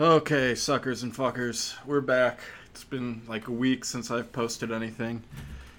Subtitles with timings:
[0.00, 2.38] Okay, suckers and fuckers, we're back.
[2.70, 5.24] It's been like a week since I've posted anything.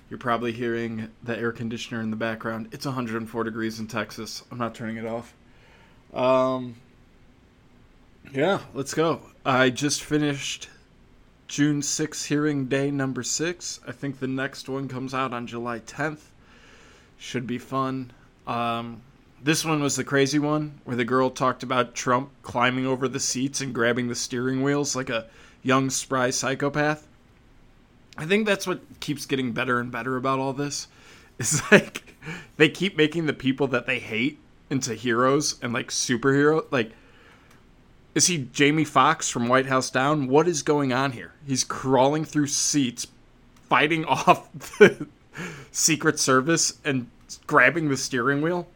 [0.10, 2.68] You're probably hearing the air conditioner in the background.
[2.74, 4.44] It's 104 degrees in Texas.
[4.52, 5.34] I'm not turning it off.
[6.14, 6.76] Um,
[8.34, 9.22] yeah, let's go.
[9.46, 10.68] I just finished
[11.48, 13.80] June 6th hearing day number six.
[13.88, 16.24] I think the next one comes out on July 10th.
[17.18, 18.12] Should be fun.
[18.46, 19.02] Um,
[19.44, 23.20] this one was the crazy one where the girl talked about Trump climbing over the
[23.20, 25.28] seats and grabbing the steering wheels like a
[25.64, 27.08] young, spry psychopath.
[28.18, 30.88] I think that's what keeps getting better and better about all this.
[31.40, 32.04] It's like
[32.58, 36.66] they keep making the people that they hate into heroes and like superhero.
[36.70, 36.92] Like,
[38.14, 40.28] is he Jamie Foxx from White House Down?
[40.28, 41.32] What is going on here?
[41.48, 43.08] He's crawling through seats,
[43.70, 45.08] fighting off the
[45.72, 47.10] Secret Service and
[47.48, 48.68] grabbing the steering wheel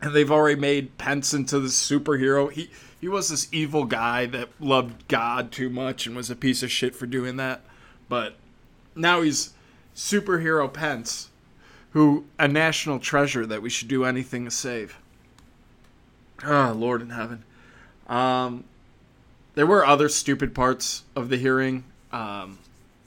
[0.00, 2.50] and they've already made Pence into the superhero.
[2.52, 2.70] He
[3.00, 6.70] he was this evil guy that loved God too much and was a piece of
[6.70, 7.60] shit for doing that.
[8.08, 8.34] But
[8.96, 9.54] now he's
[9.94, 11.30] superhero Pence,
[11.92, 14.98] who a national treasure that we should do anything to save.
[16.42, 17.44] Ah, oh, Lord in heaven.
[18.08, 18.64] Um,
[19.54, 21.84] there were other stupid parts of the hearing.
[22.12, 22.58] Um,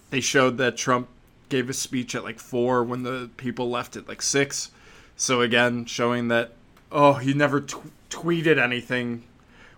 [0.10, 1.08] they showed that Trump
[1.50, 4.72] gave a speech at like four when the people left at like six.
[5.18, 6.54] So again, showing that
[6.92, 7.78] oh, he never t-
[8.10, 9.24] tweeted anything.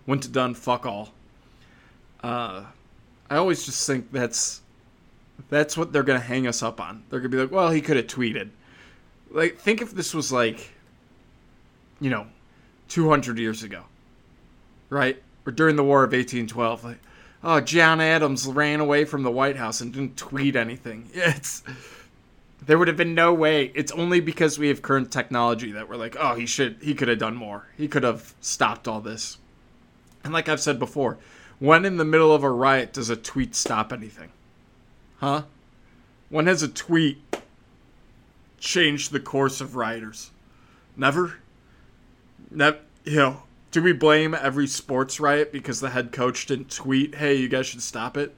[0.06, 1.12] Went to done fuck all.
[2.22, 2.64] Uh,
[3.30, 4.60] I always just think that's
[5.48, 7.04] that's what they're gonna hang us up on.
[7.08, 8.50] They're gonna be like, well, he could have tweeted.
[9.30, 10.72] Like, think if this was like,
[12.00, 12.26] you know,
[12.88, 13.82] two hundred years ago,
[14.90, 15.22] right?
[15.46, 16.84] Or during the War of eighteen twelve.
[16.84, 16.98] Like,
[17.42, 21.08] oh, John Adams ran away from the White House and didn't tweet anything.
[21.14, 21.62] It's
[22.66, 23.72] there would have been no way.
[23.74, 27.08] It's only because we have current technology that we're like, oh, he should, he could
[27.08, 27.68] have done more.
[27.76, 29.38] He could have stopped all this.
[30.22, 31.18] And like I've said before,
[31.58, 34.30] when in the middle of a riot does a tweet stop anything?
[35.18, 35.42] Huh?
[36.30, 37.18] When has a tweet
[38.58, 40.30] changed the course of rioters?
[40.96, 41.34] Never.
[42.50, 42.78] Never.
[43.04, 47.34] You know, do we blame every sports riot because the head coach didn't tweet, "Hey,
[47.34, 48.34] you guys should stop it"?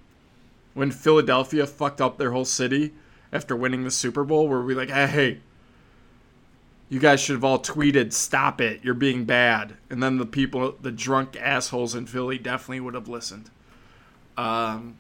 [0.74, 2.92] When Philadelphia fucked up their whole city
[3.36, 5.38] after winning the Super Bowl where we like, hey,
[6.88, 9.74] you guys should have all tweeted, stop it, you're being bad.
[9.90, 13.50] And then the people, the drunk assholes in Philly definitely would have listened.
[14.36, 14.98] Um,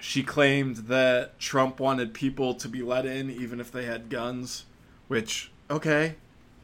[0.00, 4.64] she claimed that Trump wanted people to be let in even if they had guns,
[5.08, 6.14] which, okay.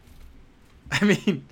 [0.92, 1.46] I mean,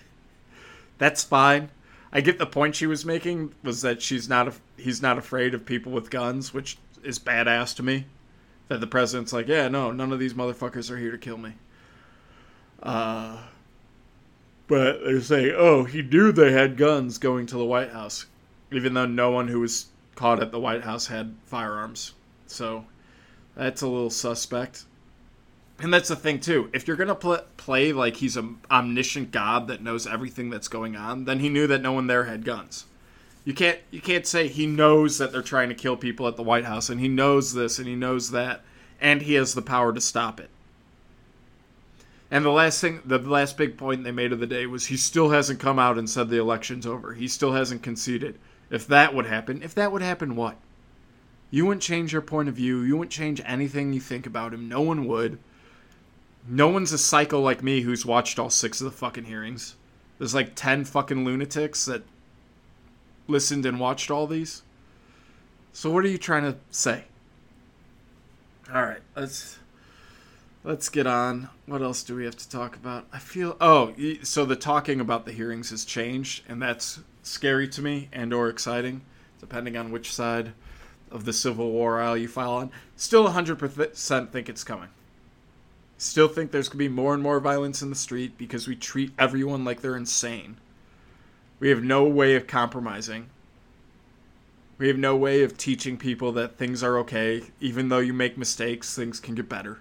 [0.98, 1.70] that's fine.
[2.12, 5.54] I get the point she was making was that she's not a, he's not afraid
[5.54, 8.04] of people with guns, which is badass to me
[8.70, 11.54] that the president's like, yeah, no, none of these motherfuckers are here to kill me.
[12.80, 13.36] Uh,
[14.68, 18.26] but they're saying, oh, he knew they had guns going to the White House,
[18.70, 22.12] even though no one who was caught at the White House had firearms.
[22.46, 22.84] So
[23.56, 24.84] that's a little suspect.
[25.80, 26.70] And that's the thing too.
[26.72, 30.94] If you're gonna pl- play like he's an omniscient god that knows everything that's going
[30.94, 32.84] on, then he knew that no one there had guns.
[33.44, 36.42] You can't you can't say he knows that they're trying to kill people at the
[36.42, 38.62] White House and he knows this and he knows that
[39.00, 40.50] and he has the power to stop it.
[42.30, 44.96] And the last thing the last big point they made of the day was he
[44.96, 47.14] still hasn't come out and said the election's over.
[47.14, 48.38] He still hasn't conceded.
[48.70, 50.56] If that would happen, if that would happen what?
[51.50, 52.82] You wouldn't change your point of view.
[52.82, 54.68] You wouldn't change anything you think about him.
[54.68, 55.38] No one would.
[56.48, 59.74] No one's a psycho like me who's watched all six of the fucking hearings.
[60.18, 62.04] There's like 10 fucking lunatics that
[63.30, 64.62] listened and watched all these.
[65.72, 67.04] So what are you trying to say?
[68.72, 69.58] All right, let's
[70.64, 71.48] let's get on.
[71.66, 73.06] What else do we have to talk about?
[73.12, 77.82] I feel oh, so the talking about the hearings has changed, and that's scary to
[77.82, 79.02] me and or exciting,
[79.40, 80.52] depending on which side
[81.10, 82.70] of the Civil War aisle you file on.
[82.96, 84.88] Still 100% think it's coming.
[85.98, 88.76] Still think there's going to be more and more violence in the street because we
[88.76, 90.56] treat everyone like they're insane.
[91.60, 93.28] We have no way of compromising.
[94.78, 97.42] We have no way of teaching people that things are okay.
[97.60, 99.80] Even though you make mistakes, things can get better.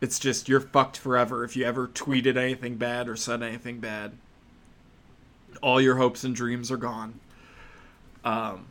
[0.00, 4.12] It's just you're fucked forever if you ever tweeted anything bad or said anything bad.
[5.62, 7.20] All your hopes and dreams are gone.
[8.24, 8.66] Um,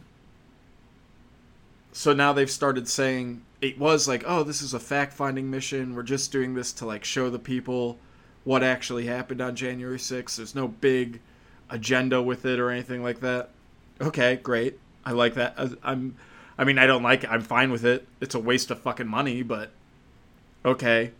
[1.94, 5.96] so now they've started saying it was like, oh, this is a fact finding mission.
[5.96, 8.00] We're just doing this to like show the people
[8.44, 10.36] what actually happened on January 6th.
[10.36, 11.22] There's no big
[11.74, 13.50] agenda with it or anything like that.
[14.00, 14.80] Okay, great.
[15.04, 15.58] I like that.
[15.84, 16.16] I'm
[16.58, 17.32] I mean, I don't like it.
[17.32, 18.08] I'm fine with it.
[18.22, 19.72] It's a waste of fucking money, but
[20.64, 21.12] okay.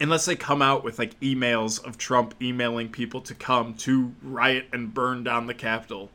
[0.00, 4.66] unless they come out with like emails of Trump emailing people to come to riot
[4.72, 6.10] and burn down the Capitol.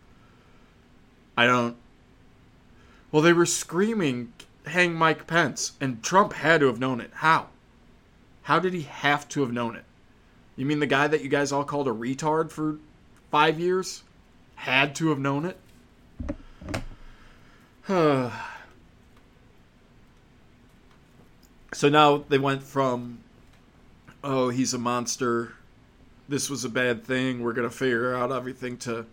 [1.38, 1.78] I don't.
[3.12, 4.34] Well, they were screaming,
[4.66, 7.12] hang Mike Pence, and Trump had to have known it.
[7.16, 7.48] How?
[8.44, 9.86] How did he have to have known it?
[10.56, 12.78] You mean the guy that you guys all called a retard for
[13.30, 14.04] five years
[14.56, 15.58] had to have known it?
[21.74, 23.20] so now they went from
[24.24, 25.54] oh, he's a monster.
[26.28, 27.42] This was a bad thing.
[27.42, 29.06] We're going to figure out everything to.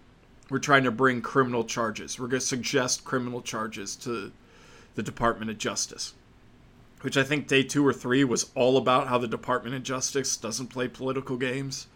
[0.50, 2.20] We're trying to bring criminal charges.
[2.20, 4.30] We're going to suggest criminal charges to
[4.94, 6.14] the Department of Justice.
[7.00, 10.36] Which I think day two or three was all about how the Department of Justice
[10.36, 11.86] doesn't play political games.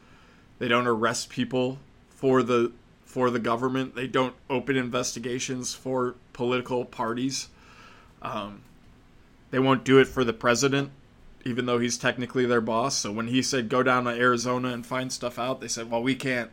[0.58, 1.78] They don't arrest people
[2.20, 2.72] for the
[3.05, 3.94] for the government.
[3.94, 7.49] They don't open investigations for political parties.
[8.22, 8.61] Um,
[9.50, 10.93] they won't do it for the president
[11.44, 12.96] even though he's technically their boss.
[12.96, 16.02] So when he said go down to Arizona and find stuff out, they said, "Well,
[16.02, 16.50] we can't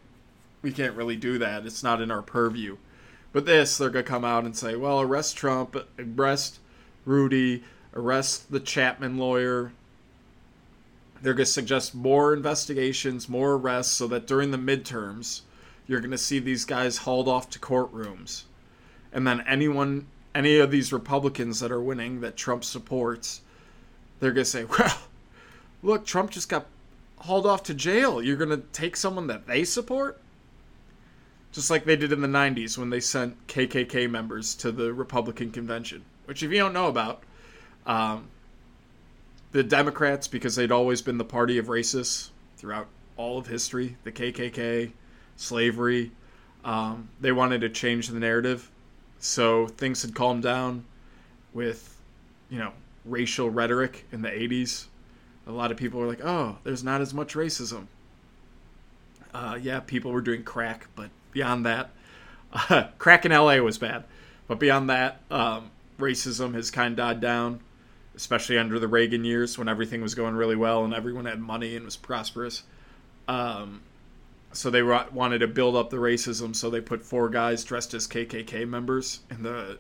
[0.62, 1.66] we can't really do that.
[1.66, 2.78] It's not in our purview."
[3.34, 6.60] But this, they're to come out and say, "Well, arrest Trump, arrest
[7.06, 9.72] Rudy, arrest the Chapman lawyer."
[11.22, 15.42] They're going to suggest more investigations, more arrests so that during the midterms,
[15.88, 18.44] you're going to see these guys hauled off to courtrooms.
[19.12, 23.42] And then anyone any of these Republicans that are winning that Trump supports
[24.20, 24.98] they're going to say, well,
[25.84, 26.66] look, Trump just got
[27.20, 28.22] hauled off to jail.
[28.22, 30.20] You're going to take someone that they support?
[31.52, 35.52] Just like they did in the 90s when they sent KKK members to the Republican
[35.52, 37.24] convention, which, if you don't know about,
[37.86, 38.28] um,
[39.54, 44.12] the Democrats, because they'd always been the party of racists throughout all of history, the
[44.12, 44.92] KKK,
[45.38, 46.12] slavery,
[46.66, 48.70] um, they wanted to change the narrative.
[49.20, 50.86] So things had calmed down
[51.54, 51.98] with,
[52.50, 52.74] you know,
[53.06, 54.86] racial rhetoric in the 80s.
[55.48, 57.88] A lot of people were like, oh, there's not as much racism.
[59.34, 61.92] Uh, yeah, people were doing crack, but beyond that,
[62.52, 64.04] uh, crack in LA was bad.
[64.48, 67.60] But beyond that, um, racism has kind of died down,
[68.16, 71.76] especially under the Reagan years when everything was going really well and everyone had money
[71.76, 72.64] and was prosperous.
[73.28, 73.82] Um,
[74.54, 78.08] so they wanted to build up the racism, so they put four guys dressed as
[78.08, 79.78] KKK members in the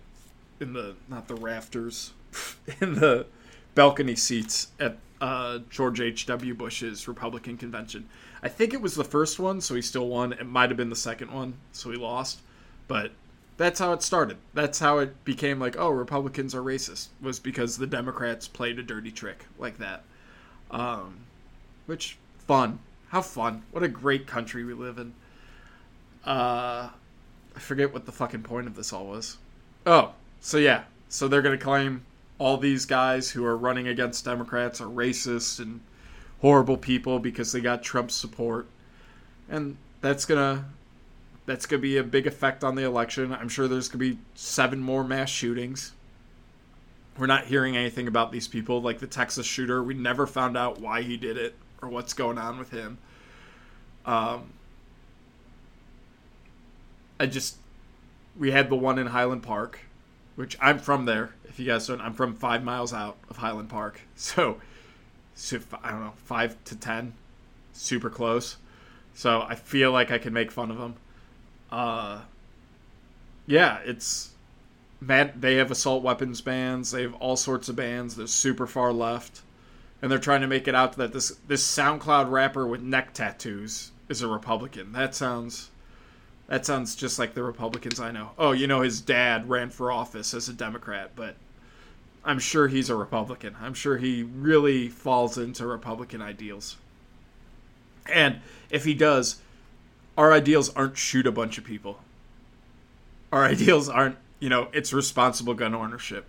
[0.59, 2.13] in the not the rafters
[2.81, 3.25] in the
[3.75, 6.53] balcony seats at uh, George H.W.
[6.53, 8.07] Bush's Republican convention.
[8.43, 10.33] I think it was the first one, so he still won.
[10.33, 12.39] It might have been the second one, so he lost.
[12.87, 13.11] But
[13.57, 14.37] that's how it started.
[14.53, 18.83] That's how it became like, oh, Republicans are racist, was because the Democrats played a
[18.83, 20.03] dirty trick like that.
[20.69, 21.17] Um,
[21.87, 22.17] which,
[22.47, 22.79] fun.
[23.09, 23.63] How fun.
[23.71, 25.13] What a great country we live in.
[26.25, 26.89] Uh,
[27.55, 29.37] I forget what the fucking point of this all was.
[29.85, 30.83] Oh, so yeah.
[31.09, 32.05] So they're going to claim
[32.37, 35.79] all these guys who are running against Democrats are racist and
[36.41, 38.67] horrible people because they got Trump's support.
[39.49, 40.65] And that's gonna
[41.45, 43.33] that's gonna be a big effect on the election.
[43.33, 45.93] I'm sure there's gonna be seven more mass shootings.
[47.17, 49.81] We're not hearing anything about these people, like the Texas shooter.
[49.81, 52.97] We never found out why he did it or what's going on with him.
[54.05, 54.53] Um,
[57.19, 57.57] I just
[58.37, 59.79] we had the one in Highland Park
[60.37, 61.31] which I'm from there.
[61.49, 63.99] If you guys don't, I'm from five miles out of Highland Park.
[64.15, 64.57] So,
[65.35, 67.13] so I don't know, five to ten,
[67.73, 68.57] super close.
[69.13, 70.95] So I feel like I can make fun of them.
[71.71, 72.21] Uh,
[73.47, 74.31] yeah, it's
[75.01, 75.41] mad.
[75.41, 76.91] They have assault weapons bans.
[76.91, 78.15] They have all sorts of bans.
[78.15, 79.41] They're super far left,
[80.01, 83.91] and they're trying to make it out that this this SoundCloud rapper with neck tattoos
[84.09, 84.91] is a Republican.
[84.91, 85.69] That sounds
[86.47, 88.31] that sounds just like the Republicans I know.
[88.37, 91.35] Oh, you know, his dad ran for office as a Democrat, but
[92.23, 93.55] I'm sure he's a Republican.
[93.61, 96.77] I'm sure he really falls into Republican ideals.
[98.05, 98.39] And
[98.69, 99.41] if he does,
[100.17, 101.99] our ideals aren't shoot a bunch of people.
[103.31, 106.25] Our ideals aren't, you know, it's responsible gun ownership.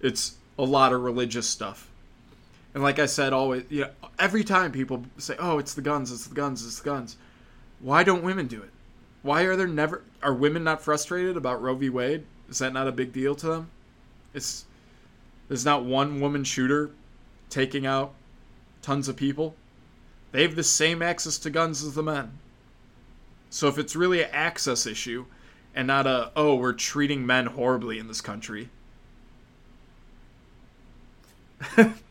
[0.00, 1.90] It's a lot of religious stuff.
[2.76, 6.12] And like I said, always, you know, every time people say, "Oh, it's the guns,
[6.12, 7.16] it's the guns, it's the guns,"
[7.80, 8.68] why don't women do it?
[9.22, 11.88] Why are there never are women not frustrated about Roe v.
[11.88, 12.26] Wade?
[12.50, 13.70] Is that not a big deal to them?
[14.34, 14.66] It's
[15.48, 16.90] there's not one woman shooter
[17.48, 18.12] taking out
[18.82, 19.54] tons of people.
[20.32, 22.32] They have the same access to guns as the men.
[23.48, 25.24] So if it's really an access issue
[25.74, 28.68] and not a oh we're treating men horribly in this country.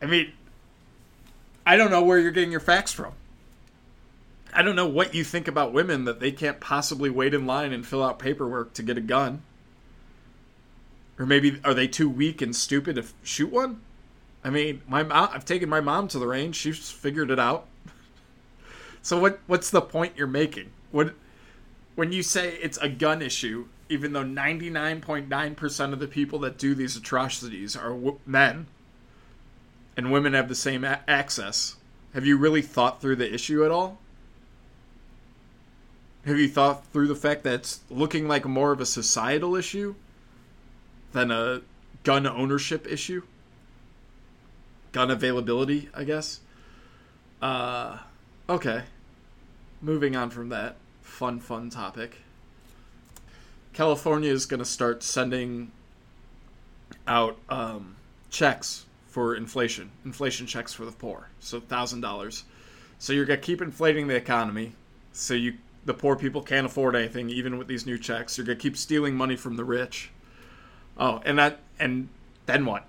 [0.00, 0.32] I mean,
[1.66, 3.12] I don't know where you're getting your facts from.
[4.52, 7.72] I don't know what you think about women that they can't possibly wait in line
[7.72, 9.42] and fill out paperwork to get a gun.
[11.18, 13.80] Or maybe are they too weak and stupid to shoot one?
[14.44, 16.56] I mean, my mom, I've taken my mom to the range.
[16.56, 17.66] She's figured it out.
[19.02, 20.70] so what what's the point you're making?
[20.92, 21.14] What
[21.96, 26.74] when you say it's a gun issue, even though 99.9% of the people that do
[26.74, 28.66] these atrocities are men
[29.96, 31.76] and women have the same a- access,
[32.14, 33.98] have you really thought through the issue at all?
[36.24, 39.94] Have you thought through the fact that it's looking like more of a societal issue
[41.12, 41.62] than a
[42.02, 43.22] gun ownership issue?
[44.92, 46.40] Gun availability, I guess.
[47.40, 47.98] Uh,
[48.48, 48.84] okay.
[49.80, 52.22] Moving on from that fun, fun topic.
[53.72, 55.70] California is going to start sending
[57.06, 57.96] out um,
[58.30, 58.85] checks
[59.16, 61.30] for inflation, inflation checks for the poor.
[61.40, 62.44] So thousand dollars.
[62.98, 64.74] So you're gonna keep inflating the economy.
[65.14, 65.54] So you
[65.86, 68.36] the poor people can't afford anything, even with these new checks.
[68.36, 70.10] You're gonna keep stealing money from the rich.
[70.98, 72.10] Oh, and that and
[72.44, 72.86] then what?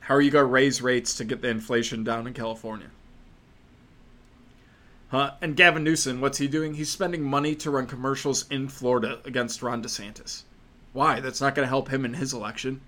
[0.00, 2.88] How are you gonna raise rates to get the inflation down in California?
[5.10, 5.32] Huh?
[5.42, 6.72] And Gavin Newsom, what's he doing?
[6.72, 10.44] He's spending money to run commercials in Florida against Ron DeSantis.
[10.94, 11.20] Why?
[11.20, 12.80] That's not going to help him in his election.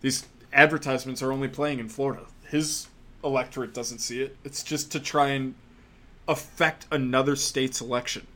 [0.00, 2.24] These advertisements are only playing in Florida.
[2.48, 2.88] His
[3.24, 4.36] electorate doesn't see it.
[4.44, 5.54] It's just to try and
[6.28, 8.26] affect another state's election.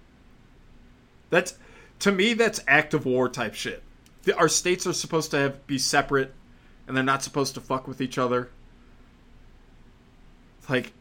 [1.31, 1.59] That's
[2.01, 3.83] to me that's act of war type shit.
[4.25, 6.33] The, our states are supposed to have be separate
[6.87, 8.51] and they're not supposed to fuck with each other.
[10.69, 10.93] Like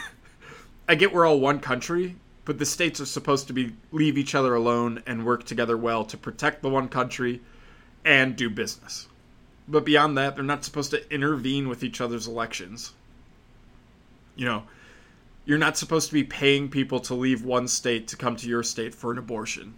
[0.88, 4.34] I get we're all one country, but the states are supposed to be leave each
[4.34, 7.40] other alone and work together well to protect the one country
[8.04, 9.08] and do business.
[9.66, 12.92] But beyond that, they're not supposed to intervene with each other's elections.
[14.36, 14.62] You know,
[15.44, 18.62] you're not supposed to be paying people to leave one state to come to your
[18.62, 19.74] state for an abortion.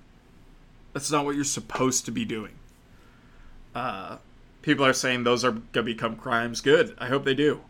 [0.93, 2.55] That's not what you're supposed to be doing.
[3.75, 4.17] Uh,
[4.63, 6.61] people are saying those are going to become crimes.
[6.61, 6.95] Good.
[6.99, 7.61] I hope they do.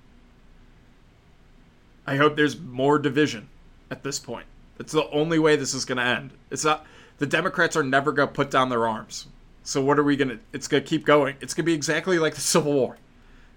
[2.07, 3.49] I hope there's more division
[3.91, 4.47] at this point.
[4.79, 6.31] It's the only way this is going to end.
[6.51, 6.87] It's not
[7.19, 9.27] the Democrats are never going to put down their arms.
[9.67, 11.35] So what are we to it's to keep going.
[11.41, 12.99] It's to be exactly like the Civil War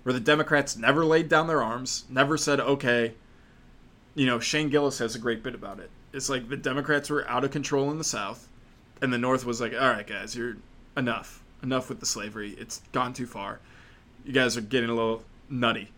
[0.02, 3.14] where the Democrats never laid down their arms, never said okay.
[4.16, 5.92] You know, Shane Gillis has a great bit about it.
[6.12, 8.48] It's like the Democrats were out of control in the South
[9.04, 10.58] and the North was like, "All right, guys, you're
[10.98, 11.44] enough.
[11.62, 12.56] Enough with the slavery.
[12.58, 13.60] It's gone too far.
[14.26, 15.92] You guys are getting a little nutty."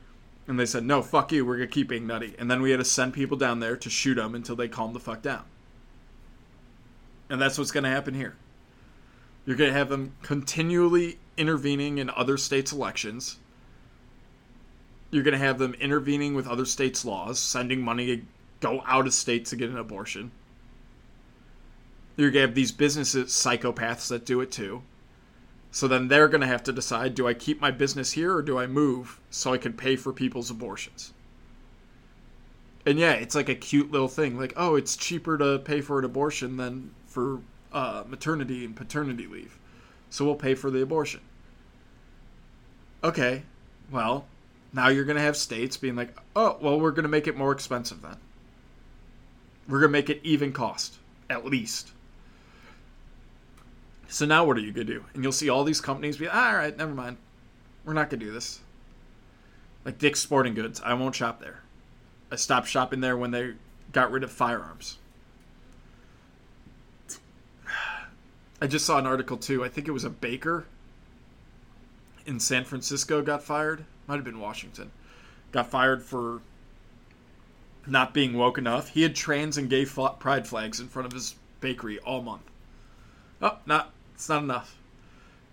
[0.46, 2.36] And they said, no, fuck you, we're to keep being nutty.
[2.38, 4.94] And then we had to send people down there to shoot them until they calmed
[4.94, 5.44] the fuck down.
[7.30, 8.36] And that's what's to happen here.
[9.46, 13.38] You're going to have them continually intervening in other states' elections.
[15.10, 18.22] You're going to have them intervening with other states' laws, sending money to
[18.60, 20.32] go out of state to get an abortion.
[22.16, 24.84] You're going to have these businesses, psychopaths that do it too.
[25.72, 28.42] So then they're going to have to decide do I keep my business here or
[28.42, 31.14] do I move so I can pay for people's abortions?
[32.86, 34.38] And yeah, it's like a cute little thing.
[34.38, 37.40] Like, oh, it's cheaper to pay for an abortion than for
[37.74, 39.58] uh, maternity and paternity leave.
[40.10, 41.22] So we'll pay for the abortion.
[43.04, 43.44] Okay,
[43.90, 44.26] well,
[44.74, 47.38] now you're going to have states being like, oh, well, we're going to make it
[47.38, 48.18] more expensive then.
[49.68, 50.98] We're going to make it even cost,
[51.30, 51.92] at least.
[54.12, 55.06] So now what are you gonna do?
[55.14, 57.16] And you'll see all these companies be, all right, never mind,
[57.86, 58.60] we're not gonna do this.
[59.86, 61.62] Like Dick's Sporting Goods, I won't shop there.
[62.30, 63.54] I stopped shopping there when they
[63.94, 64.98] got rid of firearms.
[68.62, 69.64] I just saw an article too.
[69.64, 70.66] I think it was a baker
[72.26, 73.86] in San Francisco got fired.
[74.08, 74.92] Might have been Washington.
[75.52, 76.42] Got fired for
[77.88, 78.90] not being woke enough.
[78.90, 82.44] He had trans and gay pride flags in front of his bakery all month.
[83.42, 84.78] Oh, not it's not enough.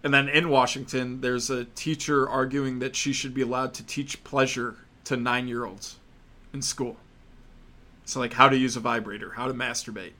[0.05, 4.23] And then in Washington, there's a teacher arguing that she should be allowed to teach
[4.25, 5.97] pleasure to nine year olds
[6.53, 6.97] in school.
[8.05, 10.12] So, like, how to use a vibrator, how to masturbate,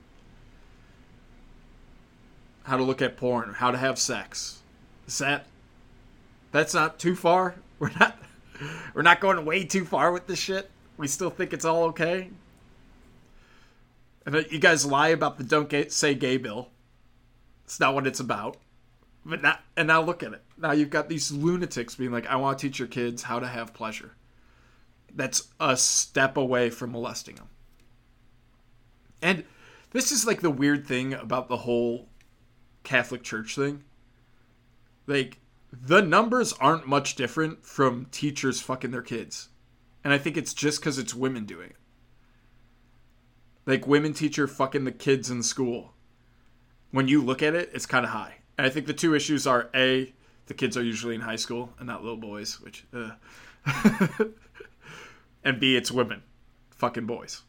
[2.69, 4.61] how to look at porn, how to have sex.
[5.07, 5.47] Is that.
[6.53, 7.55] That's not too far?
[7.79, 8.19] We're not.
[8.95, 10.71] We're not going way too far with this shit.
[10.97, 12.31] We still think it's all okay.
[14.27, 16.69] And you guys lie about the don't say gay bill.
[17.65, 18.57] It's not what it's about.
[19.25, 20.43] But now, and now look at it.
[20.59, 23.47] Now you've got these lunatics being like, I want to teach your kids how to
[23.47, 24.13] have pleasure.
[25.15, 27.49] That's a step away from molesting them.
[29.23, 29.45] And
[29.93, 32.08] this is like the weird thing about the whole
[32.89, 33.85] Catholic Church thing.
[35.07, 35.41] Like,
[35.71, 39.51] the numbers aren't much different from teachers fucking their kids.
[40.03, 41.77] And I think it's just because it's women doing it.
[43.67, 45.93] Like, women teacher fucking the kids in school
[46.91, 48.37] when you look at it, it's kind of high.
[48.57, 50.15] And I think the two issues are A,
[50.47, 52.87] The kids are usually in high school and not little boys, which.
[52.95, 53.11] Uh.
[55.45, 56.23] and B, it's women,
[56.71, 57.43] fucking boys.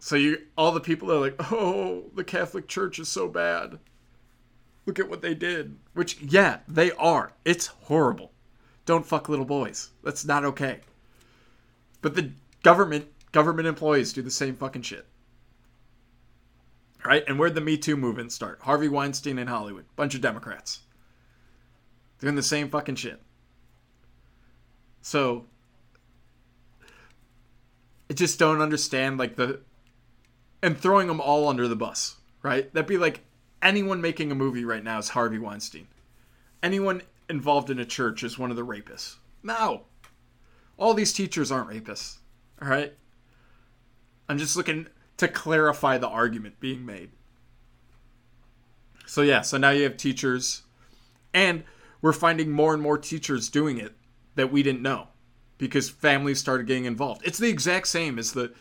[0.00, 3.78] So you, all the people are like, "Oh, the Catholic Church is so bad.
[4.86, 7.32] Look at what they did." Which, yeah, they are.
[7.44, 8.32] It's horrible.
[8.86, 9.90] Don't fuck little boys.
[10.02, 10.80] That's not okay.
[12.00, 15.06] But the government, government employees do the same fucking shit.
[17.04, 17.22] Right?
[17.28, 18.60] And where'd the Me Too movement start?
[18.62, 19.84] Harvey Weinstein in Hollywood.
[19.96, 20.80] Bunch of Democrats.
[22.20, 23.20] Doing the same fucking shit.
[25.02, 25.46] So
[28.08, 29.60] I just don't understand like the
[30.62, 32.72] and throwing them all under the bus, right?
[32.72, 33.20] That'd be like
[33.62, 35.88] anyone making a movie right now is Harvey Weinstein.
[36.62, 39.16] Anyone involved in a church is one of the rapists.
[39.42, 39.84] No.
[40.76, 42.18] All these teachers aren't rapists.
[42.60, 42.94] All right?
[44.28, 44.86] I'm just looking
[45.16, 47.10] to clarify the argument being made.
[49.06, 50.62] So yeah, so now you have teachers
[51.34, 51.64] and
[52.00, 53.94] we're finding more and more teachers doing it
[54.36, 55.08] that we didn't know
[55.58, 57.22] because families started getting involved.
[57.24, 58.52] It's the exact same as the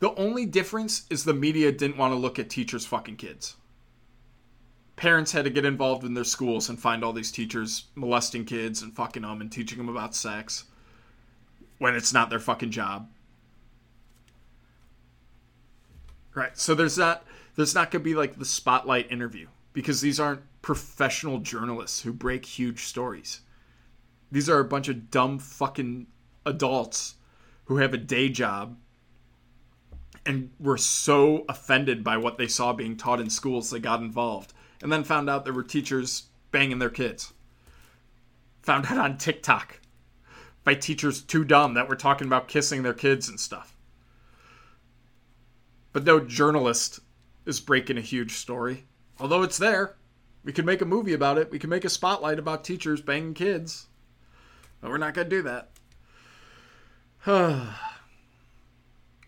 [0.00, 3.56] the only difference is the media didn't want to look at teachers fucking kids.
[4.96, 8.82] Parents had to get involved in their schools and find all these teachers molesting kids
[8.82, 10.64] and fucking them and teaching them about sex
[11.78, 13.08] when it's not their fucking job.
[16.34, 16.56] Right.
[16.56, 17.24] So there's not
[17.56, 22.12] there's not going to be like the spotlight interview because these aren't professional journalists who
[22.12, 23.40] break huge stories.
[24.32, 26.06] These are a bunch of dumb fucking
[26.46, 27.16] adults
[27.64, 28.76] who have a day job
[30.30, 34.52] and were so offended by what they saw being taught in schools they got involved
[34.80, 37.32] and then found out there were teachers banging their kids.
[38.62, 39.80] Found out on TikTok
[40.62, 43.74] by teachers too dumb that were talking about kissing their kids and stuff.
[45.92, 47.00] But no journalist
[47.44, 48.84] is breaking a huge story.
[49.18, 49.96] Although it's there.
[50.44, 51.50] We could make a movie about it.
[51.50, 53.88] We could make a spotlight about teachers banging kids.
[54.80, 55.42] But we're not going to do
[57.26, 57.26] that.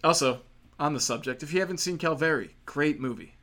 [0.04, 0.42] also,
[0.78, 3.34] on the subject, if you haven't seen Calvary, great movie.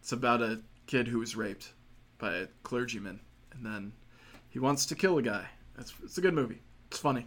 [0.00, 1.72] It's about a kid who was raped
[2.18, 3.20] by a clergyman,
[3.52, 3.92] and then
[4.48, 5.46] he wants to kill a guy.
[5.78, 6.62] It's, it's a good movie.
[6.88, 7.26] It's funny.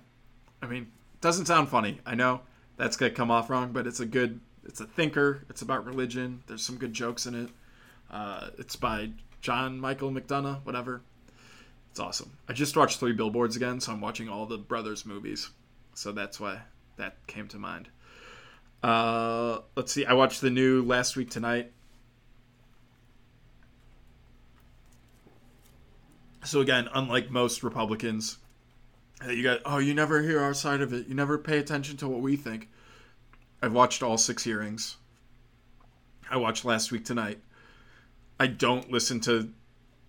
[0.62, 2.00] I mean, it doesn't sound funny.
[2.06, 2.42] I know
[2.78, 4.40] that's gonna come off wrong, but it's a good.
[4.66, 5.46] It's a thinker.
[5.50, 6.44] It's about religion.
[6.48, 7.50] There's some good jokes in it.
[8.12, 11.02] Uh, it's by John Michael McDonagh, whatever.
[11.92, 12.38] It's awesome.
[12.48, 15.50] I just watched Three Billboards again, so I'm watching all the brothers movies.
[15.94, 16.62] So that's why
[16.98, 17.90] that came to mind.
[18.82, 20.06] Uh, let's see.
[20.06, 21.72] I watched the new Last Week Tonight.
[26.44, 28.38] So again, unlike most Republicans,
[29.28, 31.08] you got oh you never hear our side of it.
[31.08, 32.70] You never pay attention to what we think.
[33.62, 34.96] I've watched all six hearings.
[36.32, 37.40] I watched Last Week Tonight.
[38.40, 39.52] I don't listen to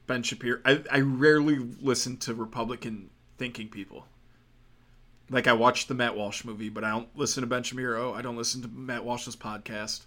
[0.06, 0.61] Ben Shapiro.
[0.64, 4.06] I, I rarely listen to Republican thinking people.
[5.31, 8.12] Like I watched the Matt Walsh movie, but I don't listen to Ben Shapiro.
[8.12, 10.05] I don't listen to Matt Walsh's podcast.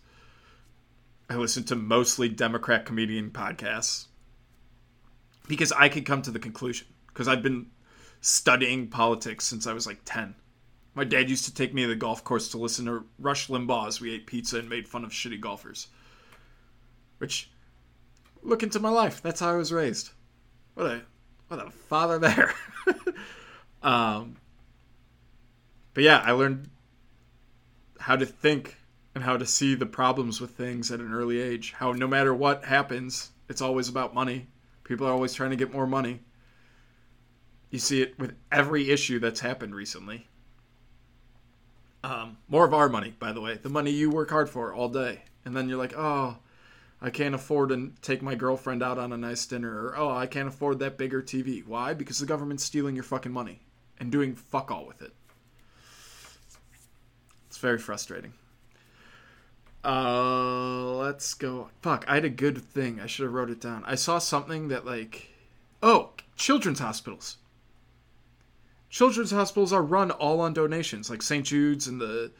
[1.30, 4.08] I listen to mostly Democrat comedian podcasts
[5.48, 7.68] because I could come to the conclusion because I've been
[8.22, 10.36] studying politics since I was like 10.
[10.96, 13.88] My dad used to take me to the golf course to listen to Rush Limbaugh
[13.88, 15.88] as we ate pizza and made fun of shitty golfers.
[17.18, 17.50] Which
[18.44, 19.22] look into my life.
[19.22, 20.12] That's how I was raised.
[20.76, 21.02] What a
[21.48, 22.54] what a father there.
[23.84, 24.36] um,
[25.94, 26.70] but yeah, I learned
[28.00, 28.78] how to think
[29.16, 31.74] and how to see the problems with things at an early age.
[31.74, 34.48] How no matter what happens, it's always about money.
[34.84, 36.22] People are always trying to get more money.
[37.70, 40.28] You see it with every issue that's happened recently.
[42.04, 44.90] Um, more of our money, by the way, the money you work hard for all
[44.90, 46.38] day, and then you're like, oh,
[47.02, 50.28] I can't afford to take my girlfriend out on a nice dinner, or oh, I
[50.28, 51.66] can't afford that bigger TV.
[51.66, 51.94] Why?
[51.94, 53.62] Because the government's stealing your fucking money
[54.00, 55.14] and doing fuck all with it.
[57.54, 58.34] It's very frustrating.
[59.86, 61.70] Uh, let's go.
[61.84, 63.00] Fuck, I had a good thing.
[63.00, 63.84] I should have wrote it down.
[63.86, 65.30] I saw something that like,
[65.84, 67.38] oh, children's hospitals.
[68.90, 71.46] Children's hospitals are run all on donations, like St.
[71.46, 72.32] Jude's and the,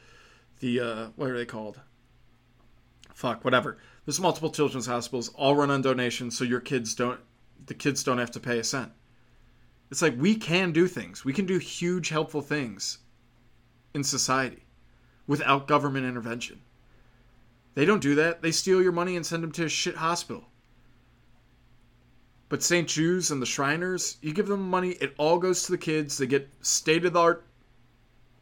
[0.62, 1.80] the uh, what are they called?
[3.14, 7.20] Fuck, whatever there's multiple children's hospitals, all run on donations, so your kids don't,
[7.68, 8.92] the kids don't have to pay a cent.
[9.92, 11.24] It's like we can do things.
[11.24, 12.98] We can do huge, helpful things
[13.94, 14.64] in society
[15.28, 16.62] without government intervention.
[17.76, 18.42] They don't do that.
[18.42, 20.46] They steal your money and send them to a shit hospital.
[22.50, 22.88] But St.
[22.88, 26.18] Jude's and the Shriners, you give them money, it all goes to the kids.
[26.18, 27.46] They get state of the art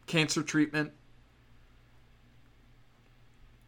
[0.06, 0.92] cancer treatment.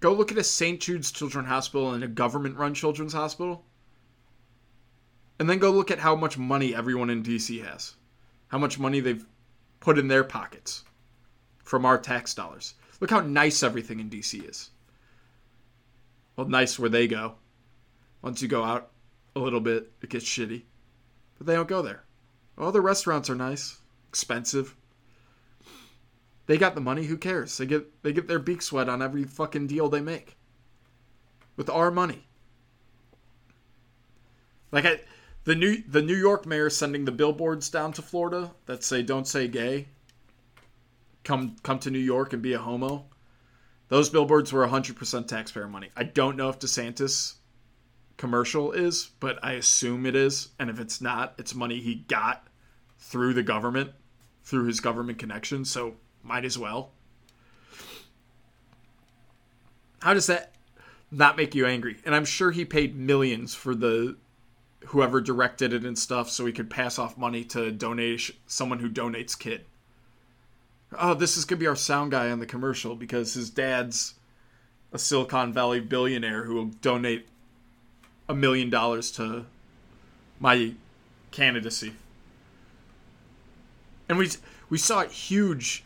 [0.00, 0.80] Go look at a St.
[0.80, 3.64] Jude's Children's Hospital and a government run children's hospital.
[5.38, 7.94] And then go look at how much money everyone in DC has.
[8.48, 9.24] How much money they've
[9.80, 10.84] put in their pockets
[11.62, 12.74] from our tax dollars.
[13.04, 14.70] Look how nice everything in DC is.
[16.36, 17.34] Well, nice where they go.
[18.22, 18.92] Once you go out
[19.36, 20.62] a little bit, it gets shitty.
[21.36, 22.04] But they don't go there.
[22.56, 23.76] All the restaurants are nice,
[24.08, 24.74] expensive.
[26.46, 27.58] They got the money, who cares?
[27.58, 30.38] They get they get their beak sweat on every fucking deal they make.
[31.58, 32.26] With our money.
[34.72, 35.00] Like I
[35.44, 39.28] the new the New York mayor sending the billboards down to Florida that say don't
[39.28, 39.88] say gay.
[41.24, 43.06] Come come to New York and be a homo.
[43.88, 45.90] Those billboards were 100% taxpayer money.
[45.96, 47.34] I don't know if DeSantis
[48.16, 50.48] commercial is, but I assume it is.
[50.58, 52.46] And if it's not, it's money he got
[52.98, 53.90] through the government,
[54.42, 55.70] through his government connections.
[55.70, 56.92] So might as well.
[60.00, 60.54] How does that
[61.10, 61.96] not make you angry?
[62.04, 64.16] And I'm sure he paid millions for the
[64.86, 68.90] whoever directed it and stuff so he could pass off money to donate someone who
[68.90, 69.64] donates kid.
[70.98, 74.14] Oh, this is gonna be our sound guy on the commercial because his dad's
[74.92, 77.26] a Silicon Valley billionaire who will donate
[78.28, 79.44] a million dollars to
[80.38, 80.74] my
[81.30, 81.94] candidacy.
[84.08, 84.30] And we
[84.70, 85.84] we saw it huge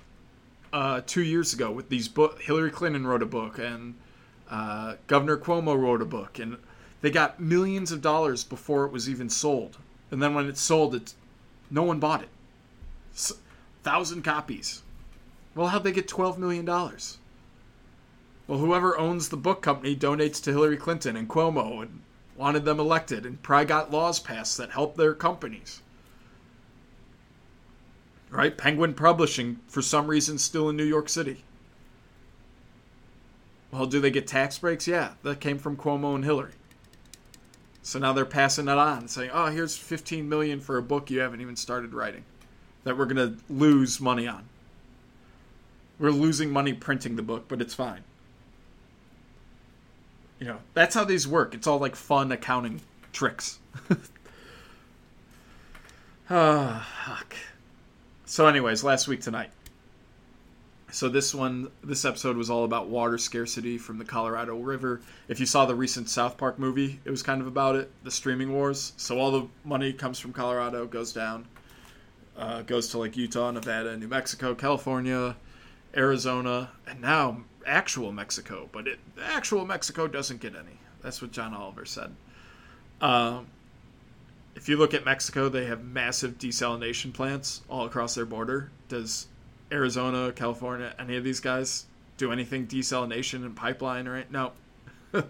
[0.73, 2.43] uh, two years ago with these book.
[2.43, 3.95] Hillary Clinton wrote a book, and
[4.51, 6.57] uh, Governor Cuomo wrote a book, and
[7.01, 9.79] they got millions of dollars before it was even sold.
[10.11, 11.15] And then when it sold, it
[11.71, 12.29] no one bought it.
[13.83, 14.83] Thousand copies.
[15.55, 17.19] Well, how'd they get twelve million dollars?
[18.47, 22.01] Well, whoever owns the book company donates to Hillary Clinton and Cuomo and
[22.35, 25.83] wanted them elected, and probably got laws passed that help their companies.
[28.31, 28.57] Right?
[28.57, 31.45] Penguin Publishing, for some reason, still in New York City.
[33.71, 34.87] Well, do they get tax breaks?
[34.87, 36.53] Yeah, that came from Cuomo and Hillary.
[37.83, 41.21] So now they're passing it on, saying, "Oh, here's 15 million for a book you
[41.21, 42.25] haven't even started writing,
[42.85, 44.45] that we're gonna lose money on.
[45.99, 48.05] We're losing money printing the book, but it's fine."
[50.39, 51.55] You know, that's how these work.
[51.55, 52.81] It's all like fun accounting
[53.13, 53.59] tricks.
[56.31, 57.35] Oh, fuck.
[58.27, 59.51] So, anyways, last week tonight.
[60.91, 65.03] So this one, this episode was all about water scarcity from the Colorado River.
[65.29, 68.11] If you saw the recent South Park movie, it was kind of about it, the
[68.11, 68.95] streaming wars.
[68.97, 71.47] So all the money comes from Colorado, goes down,
[72.39, 75.37] uh, goes to like Utah, Nevada, New Mexico, California,
[75.97, 78.69] Arizona, and now actual Mexico.
[78.73, 80.79] But it, actual Mexico doesn't get any.
[81.03, 82.15] That's what John Oliver said.
[83.01, 83.47] Um,
[84.57, 88.71] if you look at Mexico, they have massive desalination plants all across their border.
[88.89, 89.29] Does
[89.71, 94.31] Arizona, California, any of these guys do anything desalination and pipeline right?
[94.33, 94.53] No.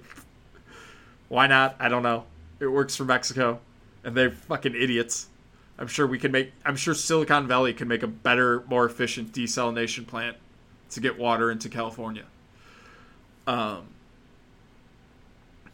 [1.29, 1.77] Why not?
[1.79, 2.25] I don't know.
[2.59, 3.61] It works for Mexico,
[4.03, 5.29] and they're fucking idiots.
[5.79, 6.53] I'm sure we can make.
[6.65, 10.37] I'm sure Silicon Valley can make a better, more efficient desalination plant
[10.91, 12.25] to get water into California.
[13.47, 13.89] Um,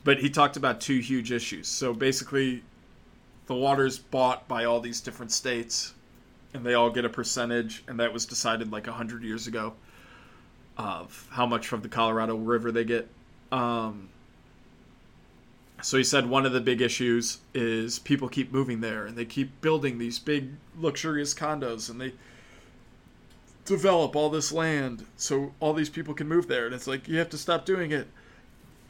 [0.05, 1.67] but he talked about two huge issues.
[1.69, 2.63] So basically,
[3.47, 5.95] the water's bought by all these different states
[6.55, 9.75] and they all get a percentage, and that was decided like hundred years ago
[10.79, 13.09] of how much from the Colorado River they get.
[13.51, 14.09] Um,
[15.83, 19.25] so he said one of the big issues is people keep moving there, and they
[19.25, 22.13] keep building these big luxurious condos, and they
[23.65, 26.67] develop all this land so all these people can move there.
[26.67, 28.09] And it's like you have to stop doing it.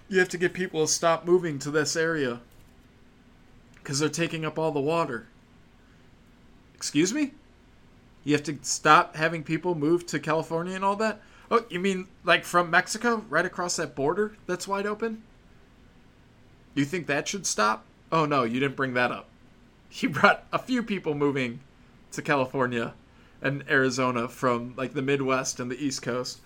[0.08, 2.40] You have to get people to stop moving to this area
[3.76, 5.26] because they're taking up all the water.
[6.74, 7.32] Excuse me?
[8.24, 11.20] You have to stop having people move to California and all that.
[11.50, 15.22] Oh, you mean like from Mexico, right across that border that's wide open?
[16.74, 17.84] You think that should stop?
[18.10, 19.28] Oh no, you didn't bring that up.
[19.88, 21.60] He brought a few people moving
[22.10, 22.94] to California
[23.44, 26.40] and Arizona from like the Midwest and the East Coast.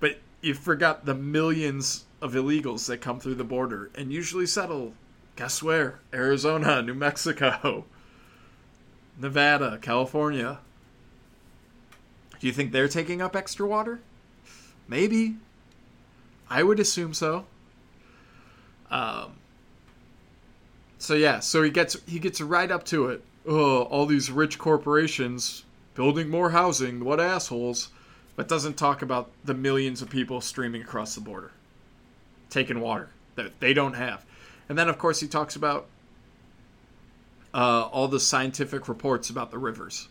[0.00, 4.92] But you forgot the millions of illegals that come through the border and usually settle
[5.36, 6.00] guess where?
[6.12, 7.84] Arizona, New Mexico,
[9.18, 10.58] Nevada, California.
[12.40, 14.00] Do you think they're taking up extra water?
[14.88, 15.36] Maybe.
[16.50, 17.46] I would assume so.
[18.90, 19.32] Um,
[20.98, 23.24] so yeah, so he gets he gets right up to it.
[23.46, 27.04] Oh, all these rich corporations building more housing.
[27.04, 27.90] What assholes!
[28.34, 31.52] But doesn't talk about the millions of people streaming across the border,
[32.48, 34.24] taking water that they don't have.
[34.68, 35.86] And then of course he talks about
[37.52, 40.08] uh, all the scientific reports about the rivers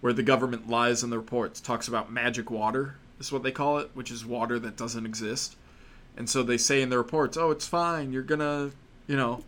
[0.00, 3.78] where the government lies in the reports, talks about magic water, is what they call
[3.78, 5.56] it, which is water that doesn't exist.
[6.16, 8.70] And so they say in the reports, oh, it's fine, you're gonna,
[9.08, 9.42] you know,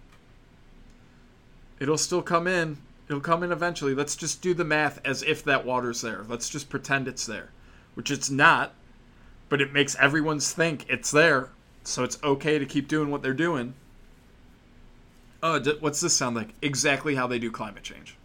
[1.80, 2.76] It'll still come in.
[3.10, 3.92] It'll come in eventually.
[3.92, 6.24] Let's just do the math as if that water's there.
[6.28, 7.50] Let's just pretend it's there,
[7.94, 8.72] which it's not,
[9.48, 11.48] but it makes everyone's think it's there.
[11.82, 13.74] So it's okay to keep doing what they're doing.
[15.42, 16.50] Oh, what's this sound like?
[16.62, 18.16] Exactly how they do climate change.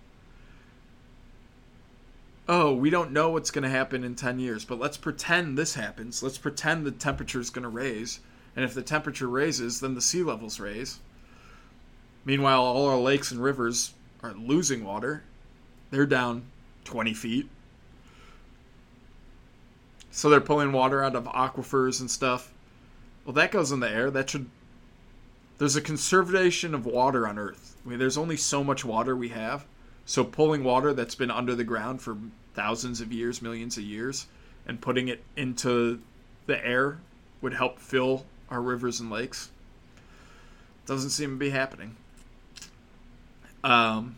[2.47, 5.73] Oh, we don't know what's going to happen in 10 years, but let's pretend this
[5.73, 6.21] happens.
[6.21, 8.19] Let's pretend the temperature is going to raise.
[8.55, 10.99] And if the temperature raises, then the sea levels raise.
[12.23, 13.95] Meanwhile, all our lakes and rivers
[14.25, 15.23] are losing water.
[15.91, 16.45] They're down
[16.85, 17.49] 20 feet.
[20.11, 22.51] So they're pulling water out of aquifers and stuff.
[23.25, 24.09] Well, that goes in the air.
[24.09, 24.49] That should.
[25.57, 27.75] There's a conservation of water on Earth.
[27.85, 29.65] I mean, there's only so much water we have.
[30.05, 32.17] So pulling water that's been under the ground for
[32.53, 34.27] thousands of years, millions of years,
[34.67, 35.99] and putting it into
[36.45, 36.99] the air
[37.41, 39.49] would help fill our rivers and lakes.
[40.85, 41.95] Doesn't seem to be happening.
[43.65, 44.15] Um,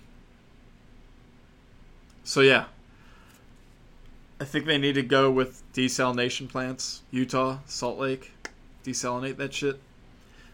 [2.25, 2.65] so yeah,
[4.41, 8.33] I think they need to go with desalination plants, Utah, Salt Lake,
[8.83, 9.79] desalinate that shit.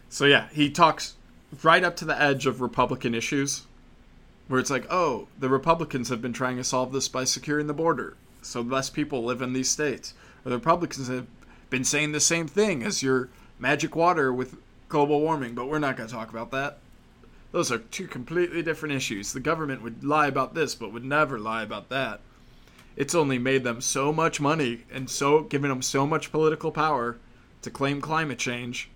[0.08, 1.14] So yeah, he talks
[1.64, 3.66] right up to the edge of Republican issues,
[4.46, 7.74] where it's like, oh, the Republicans have been trying to solve this by securing the
[7.74, 10.14] border, so less people live in these states.
[10.46, 11.26] Or the Republicans have
[11.68, 13.28] been saying the same thing as your
[13.58, 14.54] magic water with
[14.88, 16.78] global warming, but we're not going to talk about that.
[17.54, 19.32] Those are two completely different issues.
[19.32, 22.18] The government would lie about this, but would never lie about that.
[22.96, 27.16] It's only made them so much money and so given them so much political power
[27.62, 28.90] to claim climate change.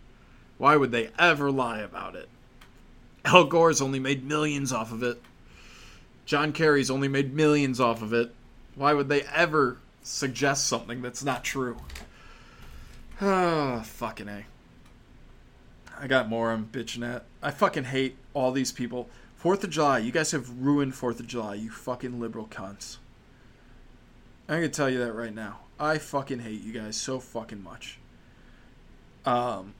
[0.56, 2.28] Why would they ever lie about it?
[3.24, 5.22] Al Gore's only made millions off of it.
[6.26, 8.34] John Kerry's only made millions off of it.
[8.74, 11.76] Why would they ever suggest something that's not true?
[13.20, 14.46] Ah, fucking A.
[16.00, 17.24] I got more I'm bitching at.
[17.40, 19.08] I fucking hate all these people.
[19.36, 22.96] Fourth of July, you guys have ruined Fourth of July, you fucking liberal cunts.
[24.48, 25.60] I'm gonna tell you that right now.
[25.78, 27.98] I fucking hate you guys so fucking much.
[29.24, 29.74] Um,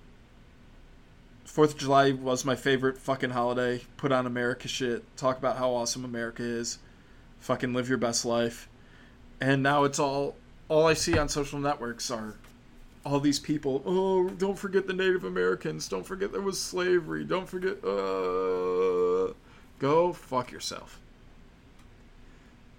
[1.44, 3.82] Fourth of July was my favorite fucking holiday.
[3.96, 5.04] Put on America shit.
[5.16, 6.78] Talk about how awesome America is.
[7.40, 8.68] Fucking live your best life.
[9.40, 10.36] And now it's all
[10.68, 12.34] all I see on social networks are
[13.04, 13.82] all these people.
[13.84, 15.88] Oh, don't forget the Native Americans.
[15.88, 17.24] Don't forget there was slavery.
[17.24, 17.82] Don't forget.
[17.84, 19.32] Uh,
[19.78, 21.00] go fuck yourself.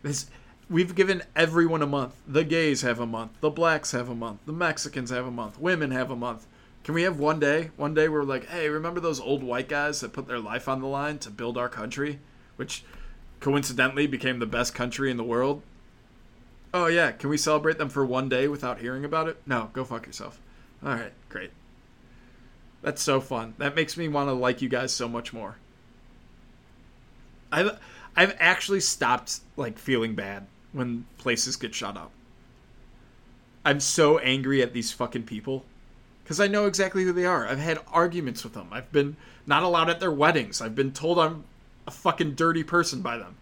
[0.01, 0.27] This,
[0.69, 2.15] we've given everyone a month.
[2.27, 3.31] The gays have a month.
[3.41, 4.39] The blacks have a month.
[4.45, 5.59] The Mexicans have a month.
[5.59, 6.45] Women have a month.
[6.83, 7.71] Can we have one day?
[7.75, 10.69] One day where we're like, hey, remember those old white guys that put their life
[10.69, 12.19] on the line to build our country,
[12.55, 12.83] which
[13.39, 15.61] coincidentally became the best country in the world?
[16.73, 19.41] Oh yeah, can we celebrate them for one day without hearing about it?
[19.45, 20.39] No, go fuck yourself.
[20.83, 21.51] All right, great.
[22.81, 23.55] That's so fun.
[23.57, 25.57] That makes me want to like you guys so much more.
[27.51, 27.79] I've
[28.15, 32.11] I've actually stopped like feeling bad when places get shut up.
[33.65, 35.65] I'm so angry at these fucking people
[36.23, 37.47] because I know exactly who they are.
[37.47, 38.69] I've had arguments with them.
[38.71, 40.61] I've been not allowed at their weddings.
[40.61, 41.43] I've been told I'm
[41.87, 43.35] a fucking dirty person by them.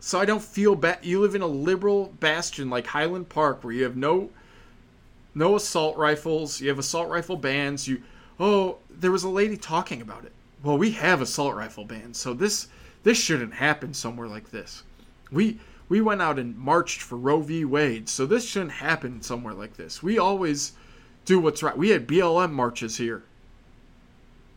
[0.00, 0.98] So I don't feel bad.
[1.02, 4.30] You live in a liberal bastion like Highland Park where you have no
[5.34, 8.02] no assault rifles, you have assault rifle bans, you
[8.40, 10.32] Oh, there was a lady talking about it.
[10.62, 12.18] Well, we have assault rifle bans.
[12.18, 12.68] So this
[13.02, 14.82] this shouldn't happen somewhere like this.
[15.30, 15.60] We
[15.90, 17.64] we went out and marched for Roe v.
[17.64, 20.02] Wade, so this shouldn't happen somewhere like this.
[20.02, 20.72] We always
[21.26, 21.76] do what's right.
[21.76, 23.24] We had BLM marches here.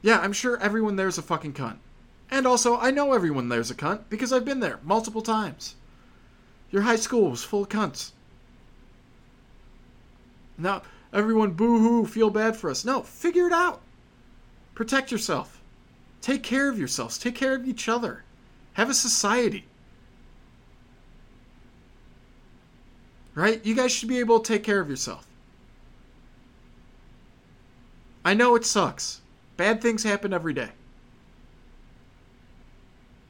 [0.02, 1.78] Yeah, I'm sure everyone there's a fucking cunt.
[2.32, 5.76] And also, I know everyone there's a cunt because I've been there multiple times.
[6.72, 8.12] Your high school was full of cunts.
[10.58, 10.82] Now,
[11.12, 12.84] everyone boo hoo, feel bad for us.
[12.84, 13.82] No, figure it out.
[14.74, 15.62] Protect yourself.
[16.22, 17.18] Take care of yourselves.
[17.18, 18.24] Take care of each other.
[18.74, 19.66] Have a society.
[23.36, 23.64] Right?
[23.66, 25.28] You guys should be able to take care of yourself.
[28.26, 29.22] I know it sucks.
[29.58, 30.70] Bad things happen every day.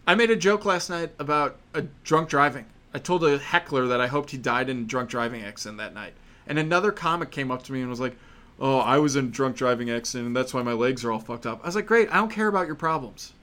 [0.06, 2.66] I made a joke last night about a drunk driving.
[2.94, 5.94] I told a heckler that I hoped he died in a drunk driving accident that
[5.94, 6.14] night.
[6.46, 8.16] And another comic came up to me and was like,
[8.60, 11.20] Oh, I was in a drunk driving accident and that's why my legs are all
[11.20, 11.62] fucked up.
[11.64, 13.34] I was like, Great, I don't care about your problems.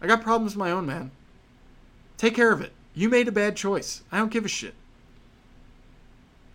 [0.00, 1.10] I got problems of my own, man.
[2.16, 2.72] Take care of it.
[2.94, 4.02] You made a bad choice.
[4.12, 4.74] I don't give a shit.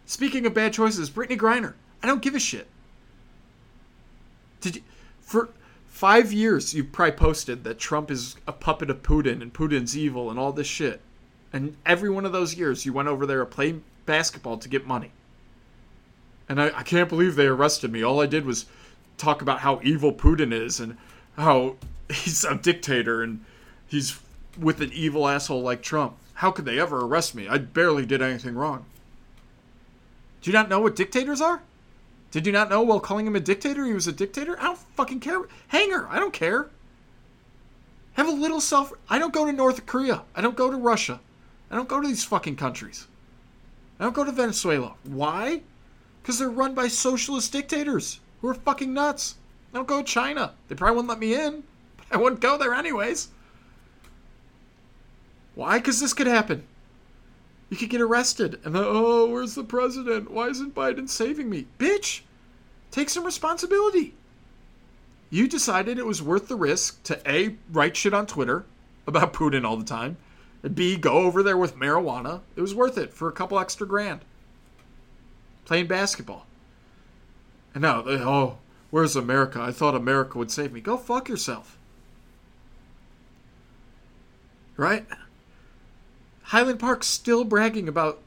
[0.05, 1.73] Speaking of bad choices, Brittney Griner.
[2.01, 2.67] I don't give a shit.
[4.61, 4.81] Did you
[5.19, 5.49] for
[5.97, 10.29] five years you've probably posted that Trump is a puppet of Putin and Putin's evil
[10.29, 11.01] and all this shit.
[11.51, 14.85] And every one of those years you went over there to play basketball to get
[14.85, 15.11] money.
[16.47, 18.03] And I, I can't believe they arrested me.
[18.03, 18.67] All I did was
[19.17, 20.97] talk about how evil Putin is and
[21.35, 21.77] how
[22.11, 23.43] he's a dictator and
[23.87, 24.19] he's
[24.55, 26.15] with an evil asshole like Trump.
[26.35, 27.47] How could they ever arrest me?
[27.47, 28.85] I barely did anything wrong.
[30.43, 31.63] Do you not know what dictators are?
[32.37, 34.59] Did you not know while calling him a dictator he was a dictator?
[34.59, 35.41] I don't fucking care.
[35.69, 36.69] Hanger, I don't care.
[38.13, 38.93] Have a little self.
[39.09, 40.21] I don't go to North Korea.
[40.35, 41.19] I don't go to Russia.
[41.71, 43.07] I don't go to these fucking countries.
[43.99, 44.93] I don't go to Venezuela.
[45.03, 45.61] Why?
[46.21, 49.33] Because they're run by socialist dictators who are fucking nuts.
[49.73, 50.53] I don't go to China.
[50.67, 51.63] They probably wouldn't let me in,
[51.97, 53.29] but I wouldn't go there anyways.
[55.55, 55.79] Why?
[55.79, 56.67] Because this could happen.
[57.71, 60.29] You could get arrested, and then, oh, where's the president?
[60.29, 61.65] Why isn't Biden saving me?
[61.79, 62.21] Bitch,
[62.91, 64.13] take some responsibility.
[65.29, 68.65] You decided it was worth the risk to A, write shit on Twitter
[69.05, 70.17] about Putin all the time,
[70.63, 72.41] and B, go over there with marijuana.
[72.55, 74.21] It was worth it for a couple extra grand.
[75.65, 76.45] Playing basketball.
[77.73, 78.57] And now, oh,
[78.89, 79.61] where's America?
[79.61, 80.81] I thought America would save me.
[80.81, 81.77] Go fuck yourself.
[84.77, 85.05] Right?
[86.43, 88.19] Highland Park's still bragging about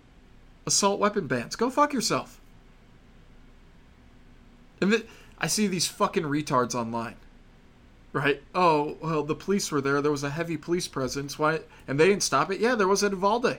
[0.66, 1.56] assault weapon bans.
[1.56, 2.39] Go fuck yourself.
[4.82, 7.16] I see these fucking retards online.
[8.12, 8.42] Right?
[8.54, 10.02] Oh, well, the police were there.
[10.02, 11.38] There was a heavy police presence.
[11.38, 11.60] Why?
[11.86, 12.60] And they didn't stop it.
[12.60, 13.58] Yeah, there was at Uvalde.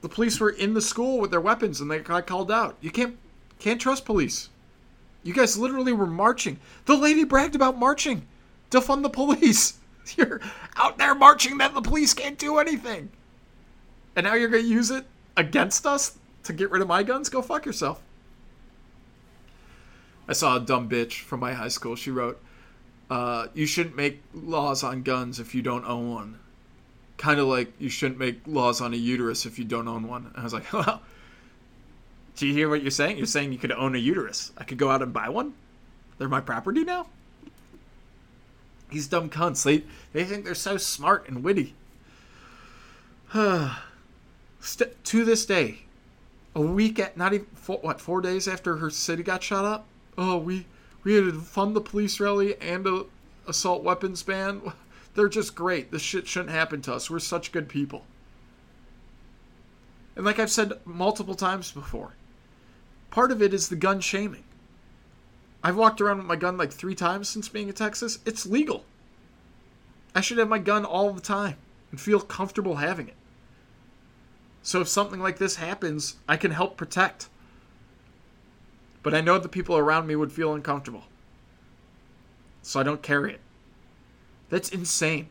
[0.00, 2.76] The police were in the school with their weapons, and they got called out.
[2.80, 3.16] You can't
[3.58, 4.48] can't trust police.
[5.22, 6.58] You guys literally were marching.
[6.86, 8.26] The lady bragged about marching
[8.70, 9.78] to fund the police.
[10.16, 10.40] You're
[10.76, 13.10] out there marching that the police can't do anything.
[14.16, 17.28] And now you're going to use it against us to get rid of my guns?
[17.28, 18.02] Go fuck yourself.
[20.28, 21.96] I saw a dumb bitch from my high school.
[21.96, 22.40] She wrote,
[23.10, 26.38] uh, You shouldn't make laws on guns if you don't own one.
[27.16, 30.26] Kind of like you shouldn't make laws on a uterus if you don't own one.
[30.26, 31.02] And I was like, Well,
[32.36, 33.18] do you hear what you're saying?
[33.18, 34.52] You're saying you could own a uterus.
[34.56, 35.54] I could go out and buy one?
[36.18, 37.06] They're my property now?
[38.90, 41.74] These dumb cunts, they, they think they're so smart and witty.
[44.60, 45.80] St- to this day,
[46.54, 49.86] a week at not even four, what four days after her city got shot up.
[50.16, 50.66] Oh, we
[51.04, 53.04] we had to fund the police rally and a
[53.46, 54.72] assault weapons ban.
[55.14, 55.90] They're just great.
[55.90, 57.10] This shit shouldn't happen to us.
[57.10, 58.06] We're such good people.
[60.16, 62.14] And like I've said multiple times before,
[63.10, 64.44] part of it is the gun shaming.
[65.62, 68.18] I've walked around with my gun like three times since being in Texas.
[68.24, 68.84] It's legal.
[70.14, 71.56] I should have my gun all the time
[71.90, 73.16] and feel comfortable having it.
[74.62, 77.28] So if something like this happens, I can help protect.
[79.02, 81.04] But I know the people around me would feel uncomfortable.
[82.62, 83.40] So I don't carry it.
[84.48, 85.28] That's insane.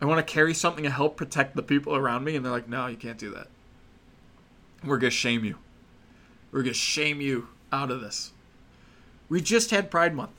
[0.00, 2.68] I want to carry something to help protect the people around me, and they're like,
[2.68, 3.48] no, you can't do that.
[4.84, 5.56] We're going to shame you.
[6.52, 8.32] We're going to shame you out of this.
[9.28, 10.30] We just had Pride Month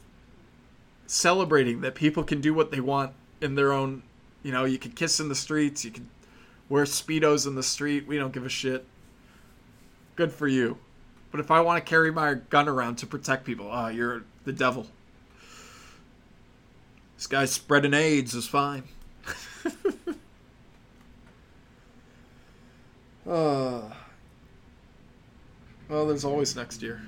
[1.06, 4.04] celebrating that people can do what they want in their own,
[4.44, 6.10] you know, you can kiss in the streets, you can
[6.70, 8.08] wear speedos in the street.
[8.08, 8.86] We don't give a shit.
[10.16, 10.78] Good for you.
[11.32, 14.24] But if I want to carry my gun around to protect people, ah, oh, you're
[14.46, 14.88] the devil.
[17.16, 18.84] This guy's spreading AIDS is fine.
[23.28, 23.82] uh,
[25.90, 27.02] well, there's always next year.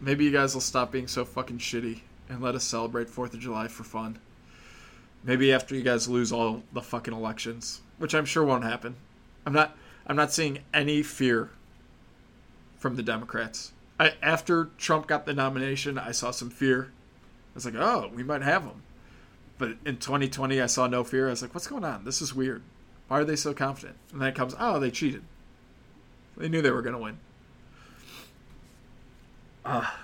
[0.00, 3.40] Maybe you guys will stop being so fucking shitty and let us celebrate 4th of
[3.40, 4.18] July for fun.
[5.22, 8.96] Maybe after you guys lose all the fucking elections which I'm sure won't happen.
[9.46, 11.50] I'm not I'm not seeing any fear
[12.84, 13.72] from the Democrats.
[13.98, 16.92] I, after Trump got the nomination, I saw some fear.
[16.92, 18.82] I was like, "Oh, we might have him."
[19.56, 21.28] But in 2020, I saw no fear.
[21.28, 22.04] I was like, "What's going on?
[22.04, 22.60] This is weird.
[23.08, 25.22] Why are they so confident?" And then it comes, "Oh, they cheated.
[26.36, 27.20] They knew they were going to win."
[29.64, 29.94] Ah.
[29.94, 29.98] Uh,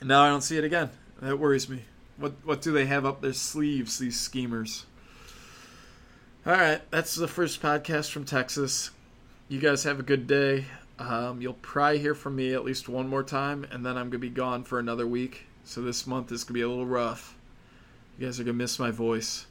[0.00, 0.90] and now I don't see it again.
[1.22, 1.84] That worries me.
[2.18, 4.84] What what do they have up their sleeves, these schemers?
[6.44, 8.90] All right, that's the first podcast from Texas.
[9.48, 10.66] You guys have a good day.
[10.98, 14.18] Um, you'll probably hear from me at least one more time, and then I'm gonna
[14.18, 15.46] be gone for another week.
[15.64, 17.36] So this month is gonna be a little rough.
[18.18, 19.46] You guys are gonna miss my voice.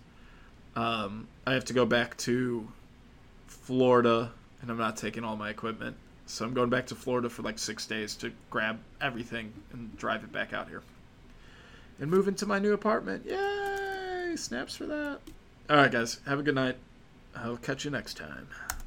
[0.75, 2.67] Um, I have to go back to
[3.47, 5.95] Florida, and I'm not taking all my equipment.
[6.25, 10.23] So I'm going back to Florida for like six days to grab everything and drive
[10.23, 10.81] it back out here.
[11.99, 13.25] And move into my new apartment.
[13.25, 14.35] Yay!
[14.35, 15.19] Snaps for that.
[15.69, 16.19] All right, guys.
[16.25, 16.77] Have a good night.
[17.35, 18.47] I'll catch you next time.